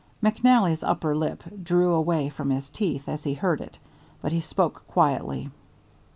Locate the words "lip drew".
1.15-1.93